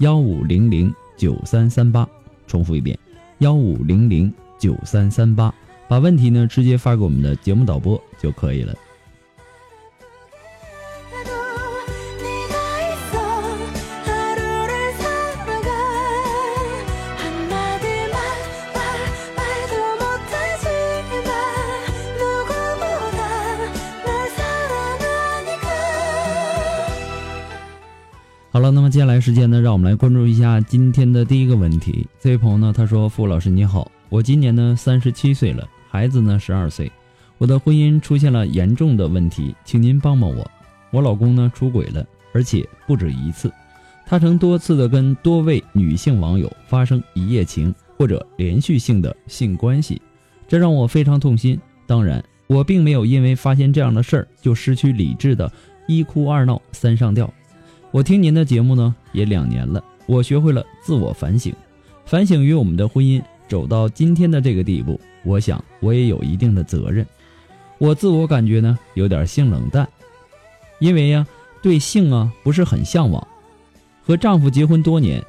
[0.00, 2.08] 幺五零零九三三八，
[2.46, 2.98] 重复一遍，
[3.40, 5.54] 幺五零零九三三八，
[5.88, 8.74] 把问题呢直接发给我们的节目导播就可以了。
[28.52, 32.04] 好了，那么接下来时间呢，让我们来关注一下今天的第一个问题。
[32.18, 36.90] 这位朋友呢，他说：“傅老师你好，我今年呢三十七岁了，孩子呢十二岁，
[37.38, 40.50] 我的婚姻出现了严重的问题，请您帮帮我。
[40.90, 43.52] 我老公呢出轨了，而且不止一次，
[44.04, 50.02] 他曾多次的跟多位女性网友发生一夜情或者连续性的性关系，
[50.48, 51.56] 这让我非常痛心。
[51.86, 55.52] 当然，我并没有因为发现这样的事儿就失去理智的
[55.86, 57.32] 一哭二闹三上吊。”
[57.92, 59.82] 我听您的节目呢，也两年了。
[60.06, 61.52] 我学会了自我反省，
[62.04, 67.04] 反省于我们的婚姻走到今天的这个地步，我想我也有一定的责任。
[67.78, 69.88] 我自我感觉呢，有点性冷淡，
[70.78, 71.26] 因为呀，
[71.62, 73.26] 对性啊不是很向往。
[74.02, 75.20] 和丈夫结婚多年，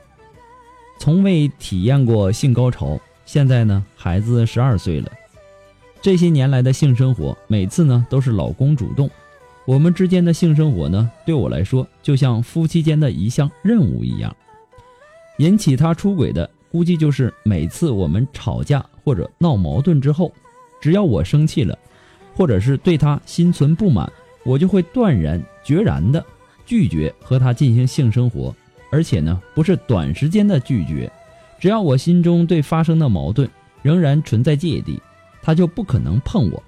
[1.00, 3.00] 从未体验过性高潮。
[3.26, 5.12] 现在呢，孩子十二岁了，
[6.00, 9.10] 这些年来的性生活，每次呢都是老公主动。
[9.72, 14.36] 我们之间的性生活呢，对我来说就像夫妻间的一项任务一样。
[15.38, 20.30] 引起他出轨的，估计就是每次我们吵架或者闹矛盾之后，
[20.82, 21.80] 只要我生气了，
[22.36, 24.12] 或者是对他心存不满，
[24.44, 26.22] 我就会断然决然的
[26.66, 28.54] 拒绝和他进行性生活。
[28.92, 31.10] 而且呢，不是短时间的拒绝，
[31.62, 33.50] 只要我心中对发生的矛盾
[33.82, 35.02] 仍然存在芥蒂，
[35.42, 36.62] 他就不可能碰我，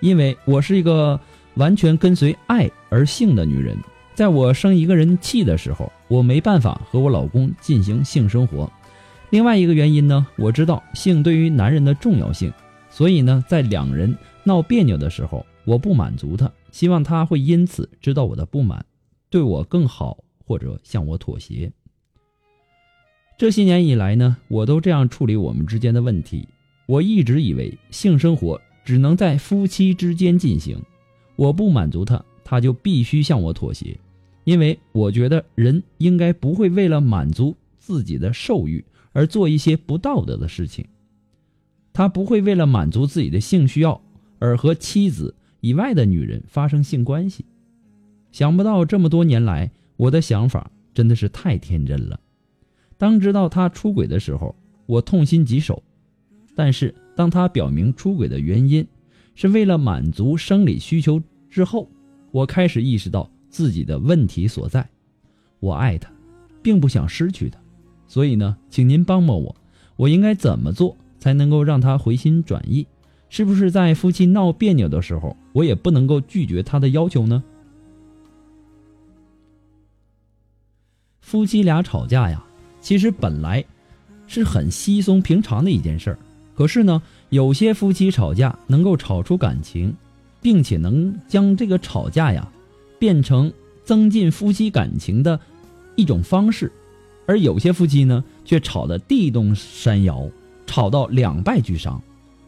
[0.00, 1.20] 因为我是一个。
[1.58, 3.76] 完全跟随爱而性的女人，
[4.14, 8.72] 在我生一个人气的时候，我没办法和我老公进行性生活。
[9.30, 12.52] 另外一个原因呢，我知道性对于男人的重要性，
[12.88, 18.84] 所以呢，在两人闹别扭的时候，我不满足他，希望他会因此知道我的不满，
[19.28, 21.70] 对我更好或者向我妥协。
[23.36, 26.46] 这些年以来呢，我都这样处理我们之间的问题。
[26.86, 30.80] 我一直以为性生活只能在夫妻之间进行。
[31.38, 33.96] 我不满足他，他就必须向我妥协，
[34.42, 40.84] 因为我觉得人应该不会为了满足自己的兽欲而做一些不道德的事情。
[41.92, 44.00] 他不会为了满足自己的性需要
[44.40, 47.44] 而和妻子以外的女人发生性关系。
[48.32, 52.18] 想不到这么多年来，我的想法真的是太天真了。
[52.96, 54.56] 当知道他出轨的时候，
[54.86, 55.80] 我痛心疾首；
[56.56, 58.84] 但是当他表明出轨的原因，
[59.38, 61.88] 是为了满足生理需求之后，
[62.32, 64.84] 我开始意识到自己的问题所在。
[65.60, 66.10] 我爱他，
[66.60, 67.56] 并不想失去他，
[68.08, 69.54] 所以呢，请您帮帮我，
[69.94, 72.84] 我应该怎么做才能够让他回心转意？
[73.28, 77.44] 是不是在夫妻闹别扭的时候，我也不能够拒绝他的要求呢？
[81.20, 82.44] 夫妻俩吵架呀，
[82.80, 83.64] 其实本来
[84.26, 86.18] 是很稀松平常的一件事儿，
[86.58, 87.00] 可是呢。
[87.30, 89.94] 有些夫妻吵架能够吵出感情，
[90.40, 92.50] 并且能将这个吵架呀
[92.98, 93.52] 变成
[93.84, 95.38] 增进夫妻感情的
[95.94, 96.72] 一种方式，
[97.26, 100.26] 而有些夫妻呢却吵得地动山摇，
[100.64, 102.02] 吵到两败俱伤。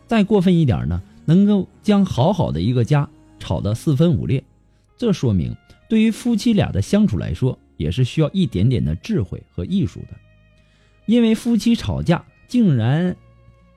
[0.07, 3.07] 再过分一点呢，能够将好好的一个家
[3.39, 4.43] 吵得四分五裂。
[4.97, 5.55] 这说明
[5.91, 10.17] 对于夫妻俩的相处来说，也是需要一点点的智慧和艺术的。
[11.05, 13.15] 因为夫妻吵架竟然。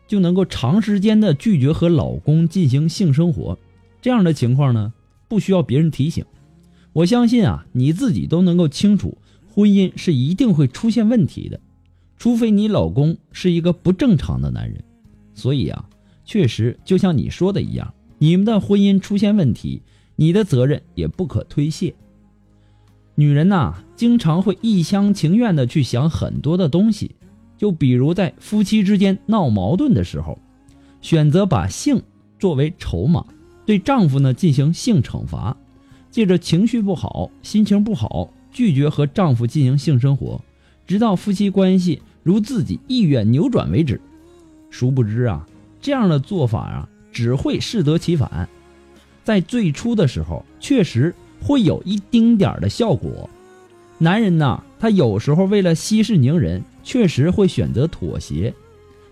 [0.08, 3.58] 就能够长时间的拒绝和老公进行性生活，
[4.02, 4.94] 这样的情况呢，
[5.28, 6.24] 不需要别人提醒。
[6.94, 9.18] 我相信啊，你自己都能够清楚，
[9.52, 11.60] 婚姻是一定会出现问题的，
[12.18, 14.84] 除非你老公是一个不正常的男人。
[15.34, 15.90] 所以啊，
[16.24, 19.82] 确实就像你说的一样，你们的婚姻出现问题，
[20.16, 21.96] 你的责任也不可推卸。
[23.16, 27.16] 女人呐，经常会一厢情愿的去想很多的东西，
[27.64, 30.38] 就比如在夫妻之间闹矛盾的时候，
[31.00, 32.04] 选择把性
[32.38, 33.24] 作为筹码，
[33.66, 35.56] 对丈夫呢进行性惩罚，
[36.12, 40.42] 借着情绪不好、心情不好，拒绝和丈夫进行性生活，
[40.86, 44.02] 直到夫妻关系如自己意愿扭转为止。
[44.70, 45.48] 殊不知啊，
[45.80, 48.50] 这样的做法啊，只会适得其反。
[49.24, 51.16] 在最初的时候，确实。
[51.42, 53.30] 会有一丁点儿的效果，
[53.98, 58.54] 男人呐，他有时候为了息事宁人，确实会选择妥协，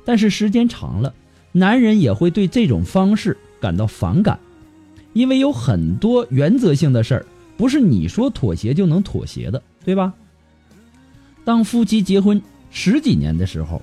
[0.05, 1.13] 但是时间长了，
[1.51, 4.39] 男人也会对这种方式感到反感，
[5.13, 7.25] 因为有很多原则性的事儿，
[7.57, 10.13] 不是你说妥协就能妥协的，对吧？
[11.43, 13.81] 当夫妻结婚十几年的时候，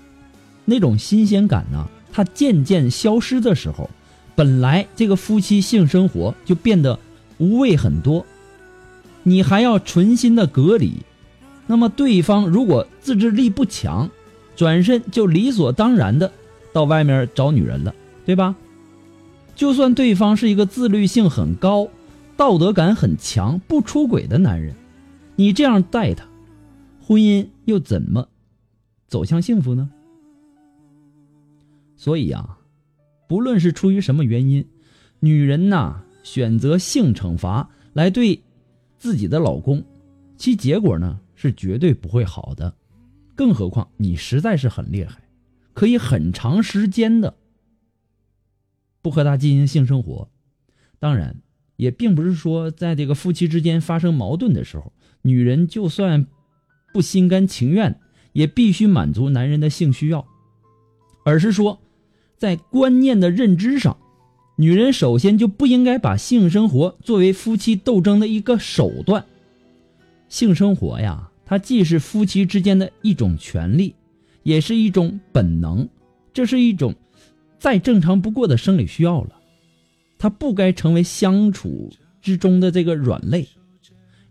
[0.64, 3.88] 那种新鲜感呢，它渐渐消失的时候，
[4.37, 6.99] 本来这个夫妻性生活就变得
[7.38, 8.25] 无味很多。
[9.25, 10.93] 你还要存心的隔离，
[11.69, 14.11] 那么对方如果自制力不强，
[14.56, 16.32] 转身就理所当然的
[16.73, 17.94] 到外面找女人了，
[18.25, 18.56] 对吧？
[19.55, 21.88] 就算对方是一个自律性很高、
[22.37, 24.75] 道德感很强、不出轨的男人，
[25.37, 26.26] 你这样待他，
[27.00, 28.26] 婚姻又怎么
[29.06, 29.88] 走向幸福呢？
[31.97, 32.59] 所以啊，
[33.29, 34.67] 不论是出于什么原因，
[35.20, 38.41] 女人呐选择性惩罚来对。
[39.00, 39.81] 自己的老公，
[40.37, 42.75] 其结果呢是绝对不会好的，
[43.37, 45.23] 更何况你实在是很厉害，
[45.73, 47.37] 可以很长时间的
[49.00, 50.29] 不和他进行性生活。
[50.99, 51.37] 当然，
[51.76, 54.93] 也并不是说在这个夫妻之间发生矛盾的时候，
[55.23, 56.26] 女人就算
[56.93, 58.00] 不心甘情愿，
[58.32, 60.26] 也必须满足男人的性需要，
[61.25, 61.81] 而是说，
[62.37, 63.96] 在观念的认知上。
[64.56, 69.25] 女人首先就不应该把性生活作为夫妻斗争的一个手段。
[70.28, 73.94] 性生活呀，它既是夫妻之间的一种权利，
[74.42, 75.88] 也是一种本能，
[76.32, 76.94] 这是一种
[77.58, 79.40] 再正常不过的生理需要了。
[80.19, 81.90] 它不该成为相处
[82.20, 83.48] 之中的这个软肋。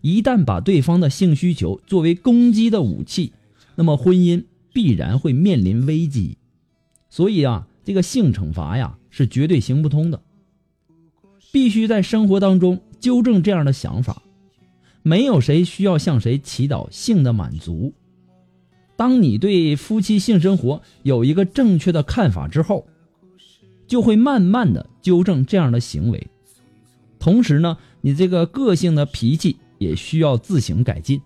[0.00, 3.32] 一旦把对方的性需求作为攻击的武器，
[3.74, 6.38] 那么婚姻必然会面临危机。
[7.10, 8.94] 所以啊，这个性惩罚呀。
[9.10, 10.22] 是绝对行不通的，
[11.50, 14.22] 必须在生活当中纠正这样的想法。
[15.08, 17.94] 没有谁需要向谁祈祷性的满足。
[18.94, 22.86] 当你对夫妻性生活有一个正确的看法之后，
[23.86, 26.26] 就会慢慢的纠正这样的行为。
[27.18, 31.22] 同时呢，你这个个性的脾气也需要自行改进。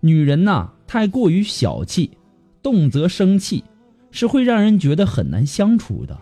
[0.00, 2.10] 女人呐，太过于小气，
[2.62, 3.64] 动则生气，
[4.10, 6.20] 是会让人觉得很难相处的。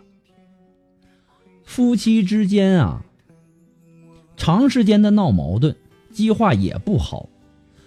[1.65, 3.05] 夫妻之间啊，
[4.37, 5.75] 长时间的闹矛盾，
[6.19, 7.29] 激化也不好。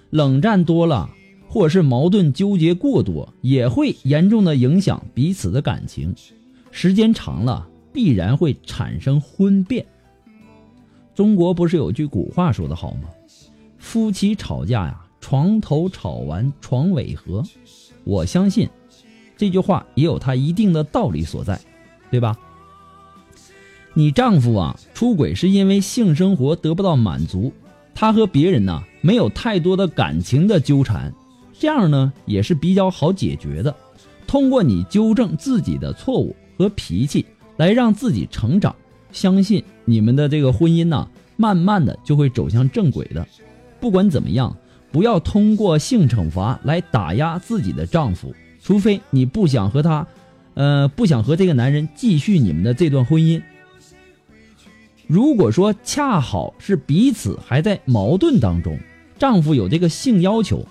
[0.10, 1.10] 冷战多了，
[1.50, 6.16] 或者是矛盾纠结过多，也会严重的影响彼此的感情。
[6.72, 9.86] 时间长了，必然会产生婚变。
[11.14, 13.10] 中国不是有句古话说的好吗？
[13.78, 17.44] 夫妻吵架呀，床头吵完床尾和。
[18.06, 18.70] 我相信
[19.36, 21.60] 这句话也有它一定的道理所在，
[22.10, 22.40] 对吧？
[23.94, 27.52] 你丈夫啊出轨是因为性生活得不到满足，
[27.94, 31.14] 他和别人呢没有太多的感情的纠缠，
[31.58, 33.76] 这样呢也是比较好解决的。
[34.26, 37.26] 通过你纠正自己的错误和脾气，
[37.58, 38.74] 来让自己成长，
[39.12, 43.28] 相信你们的这个婚姻呢，慢慢的就会走向正轨的。
[43.80, 44.56] 不管怎么样，
[44.92, 50.08] 不要通过性惩罚来打压自己的丈夫，除非你不想和他，
[50.54, 53.42] 呃，不想和这个男人继续你们的这段婚姻。
[55.12, 58.80] 如果说恰好是彼此还在矛盾当中，
[59.20, 60.66] 丈夫有这个性要求，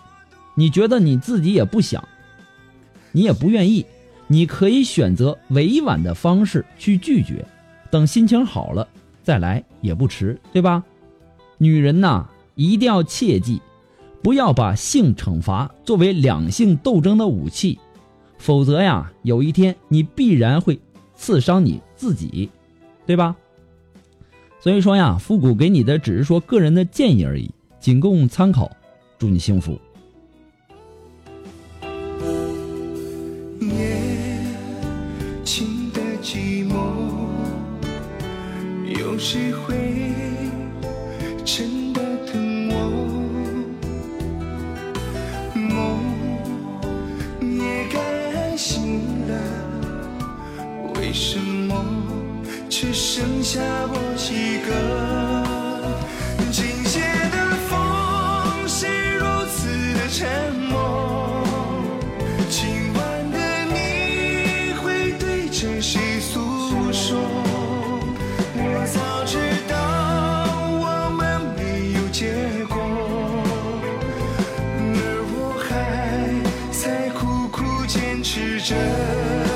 [0.55, 2.03] 你觉得你自己也不想，
[3.13, 3.85] 你也不愿意，
[4.29, 7.45] 你可以选择委婉的方式去拒绝，
[7.91, 8.89] 等心情好了
[9.23, 10.83] 再来也不迟，对吧？
[11.59, 13.61] 女人呐，一定要切记，
[14.23, 17.79] 不要把性惩罚作为两性斗争的武器，
[18.39, 20.81] 否则呀，有一天你必然会
[21.15, 22.49] 刺伤你自己，
[23.05, 23.37] 对吧？
[24.61, 27.51] 所以说呀复古给你的只是说个人的建议而已
[27.81, 28.71] 仅供参考
[29.19, 29.79] 祝你幸福。
[35.93, 36.75] 的寂寞
[38.87, 39.17] 有
[39.65, 39.75] 会
[41.45, 42.75] 真的疼我
[45.55, 45.99] 梦
[47.41, 49.33] 也该醒了
[50.95, 52.30] 为什么？
[52.71, 53.99] 只剩下我
[54.31, 54.71] 一个
[56.53, 57.01] 今夜
[57.33, 57.37] 的
[57.69, 57.73] 风
[58.69, 58.87] 是
[59.19, 59.59] 如此
[59.95, 61.43] 的沉默。
[62.49, 63.37] 今晚的
[63.75, 66.39] 你会对着谁诉
[66.93, 67.19] 说？
[68.55, 69.37] 我早知
[69.69, 69.75] 道
[70.79, 71.21] 我们
[71.57, 72.33] 没有结
[72.69, 72.77] 果
[74.95, 74.97] 而
[75.35, 75.69] 我还
[76.71, 79.50] 在苦苦坚持着。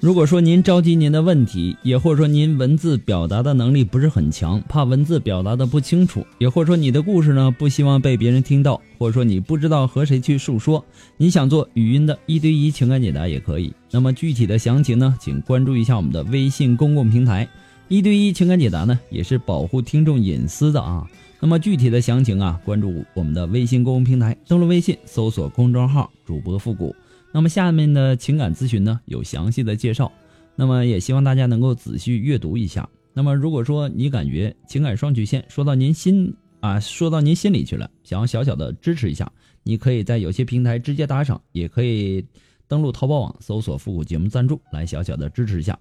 [0.00, 10.84] 如果说您着急您的问题，也或者说您文字表达的能力不是很强，怕文字表达的不清楚，也或者说你的故事呢不希望被别人听到，或者说你不知道和谁去诉说，
[11.16, 13.72] 你想做语音的一对一情感解答也可以。
[13.90, 17.48] 那么具体的详情呢，请关注一下我们的微信公共平台
[17.88, 21.04] “一对一情感解答”呢，也是保护听众隐私的啊。
[21.40, 26.94] 那么具体的详情啊，关注我们的微信公共平台，登录微信搜索公众号“主播复古”。
[27.32, 30.10] 那么下面的情感咨询呢，有详细的介绍，
[30.56, 32.88] 那么也希望大家能够仔细阅读一下。
[33.12, 39.30] 那么如果说你感觉情感双曲线说到您心啊，说到您心里去了，想要小小的支持一下，
[39.62, 42.24] 你可以在有些平台直接打赏，也可以
[42.66, 45.78] 登录淘宝网搜索“复古节目赞助”来小小的支持一下。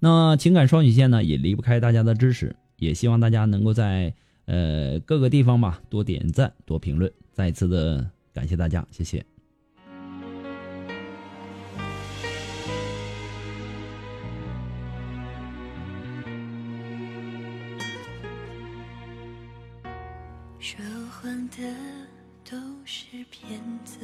[0.00, 4.12] 那情感双曲线呢，也离不开大家的支持，也希望大家能够在
[4.46, 7.10] 呃各个地方吧多点赞、多评论。
[7.32, 9.37] 再一次的感谢大家，谢谢。
[21.58, 21.64] 的
[22.48, 23.98] 都是骗子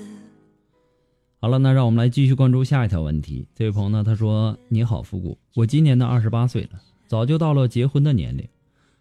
[1.38, 3.46] 好了，那让我们来继续关注下一条问题。
[3.54, 6.70] 这位朋友呢，他说：“你好，复古，我今年呢二十八岁了，
[7.06, 8.48] 早就到了结婚的年龄。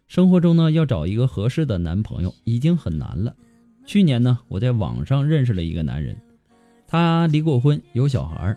[0.06, 3.34] 生活中呢，要找一个合适的男朋友已经很难了。
[3.86, 6.16] 去年呢，我在网上认识了一个男人，
[6.86, 8.56] 他离过婚，有小孩。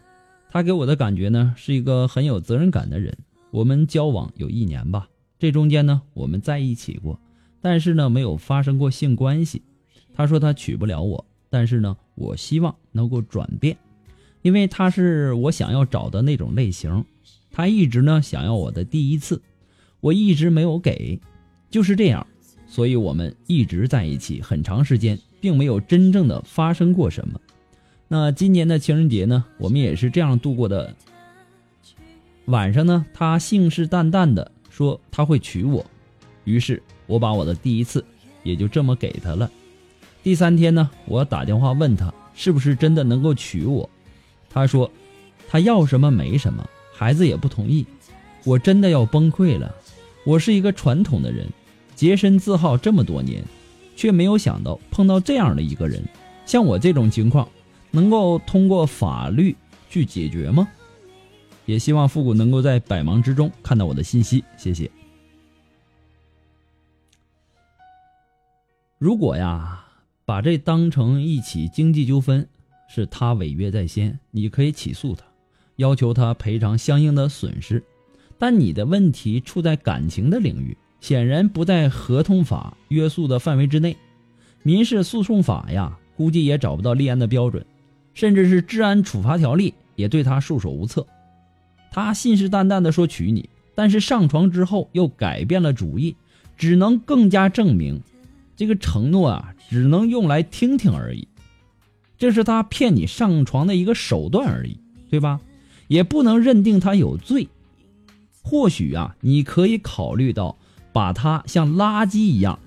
[0.52, 3.18] 他给我的感觉呢，是一个很有责任感的人。
[3.50, 7.20] 我们交往有一年吧，这中间呢，我们在一起过。”
[7.60, 9.64] 但是呢，没有发生过性关系。
[10.18, 13.78] 他说他娶不了我，但是呢，我希望能够转变，
[14.42, 17.06] 因为他是我想要找的那种类型。
[17.52, 19.40] 他一直呢想要我的第一次，
[20.00, 21.20] 我一直没有给，
[21.70, 22.26] 就是这样。
[22.66, 27.40] 所以我们一直在一起很长时间，并没有真正的发生过什么。
[28.08, 30.96] 那今年的情人节呢，我们也是这样度过的。
[32.46, 35.86] 晚上呢，他信誓旦旦的说他会娶我，
[36.44, 36.82] 于是。
[37.10, 38.04] 我把我的第一次
[38.44, 39.50] 也就这么给他了。
[40.28, 43.90] 第三天呢，我打电话问他是不是真的能够娶我，
[44.50, 44.92] 他说
[45.48, 47.88] 他要什么没什么，孩子也不同意。
[48.44, 49.74] 我真的要崩溃了。
[50.26, 51.48] 我是一个传统的人，
[51.96, 53.42] 洁身自好这么多年，
[53.96, 56.04] 却没有想到碰到这样的一个人。
[56.46, 57.48] 像我这种情况，
[57.90, 59.56] 能够通过法律
[59.90, 60.68] 去解决吗？
[61.66, 64.92] 也希望复古能够在百忙之中看到我的信息，谢谢。
[68.98, 69.86] 如果呀，
[70.28, 72.46] 把这当成一起经济纠纷，
[72.90, 75.24] 是他违约在先，你可以起诉他，
[75.78, 77.82] 要求他赔偿相应的损失。
[78.38, 83.96] 但你的问题处在感情的领域，显然不在合同法约束的范围之内。
[84.64, 87.66] 民事诉讼法呀，估计也找不到立案的标准，
[88.14, 91.08] 甚至是治安处罚条例也对他束手无策。
[91.90, 96.18] 他信誓旦旦的说娶你，但是上床之后又改变了主意，
[96.58, 98.02] 只能更加证明。
[98.58, 101.28] 这个承诺啊，只能用来听听而已，
[102.18, 105.40] 这是他骗你上床的一个手段而已，对吧？
[105.88, 107.48] 也不能认定他有罪。
[108.42, 110.58] 或许啊，你可以考虑到
[110.94, 112.60] 把他像垃圾一样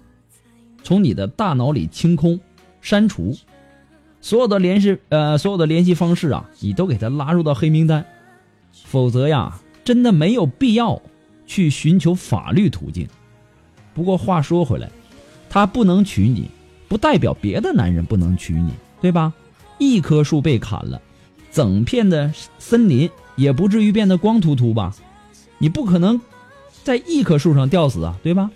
[0.83, 2.39] 从你的大脑里清空、
[2.81, 3.37] 删除，
[4.21, 8.05] 所有的联系呃，所有的联系方式啊，你都给他拉入到黑名单。
[8.73, 11.01] 否则呀，真的没有必要
[11.47, 13.09] 去寻求法律途径。
[13.95, 14.91] 不过话说回来。
[15.53, 16.49] 他不能娶你，
[16.91, 19.33] 不代表别的男人不能娶你，对吧？
[19.79, 21.01] 一棵树被砍了，
[21.53, 24.93] 整片的森林也不至于变得光秃秃吧？
[25.59, 26.21] 你不可能
[26.83, 28.51] 在一棵树上吊死啊，对吧？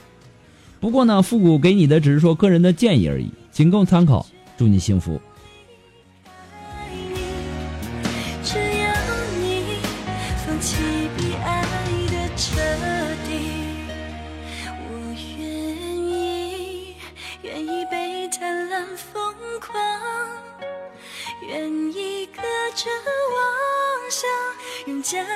[0.81, 4.27] 不过呢，复古给你的只是说个人的建议而已，仅供参考。
[4.59, 5.21] 祝你幸福。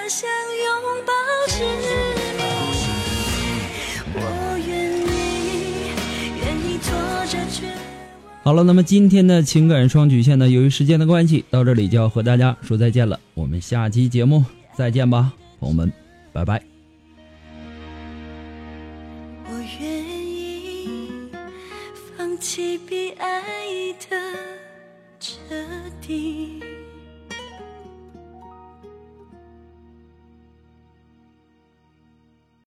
[0.08, 0.26] 用家乡
[0.64, 1.12] 拥抱
[1.48, 2.40] 执迷，
[4.14, 4.18] 我
[4.66, 4.72] 愿
[5.04, 5.92] 意，
[6.40, 6.88] 愿意拖
[7.26, 7.68] 着绝
[8.42, 13.20] 好了，那么今天的情感双曲线呢，由于时间的关系，到这里就要和大家说再见了。
[13.34, 14.42] 我们下期节目
[14.74, 15.92] 再见吧，朋友们，
[16.32, 16.62] 拜拜。
[19.44, 21.28] 我愿意
[22.16, 23.42] 放弃比爱
[24.08, 24.16] 的
[25.20, 25.34] 彻
[26.00, 26.62] 底。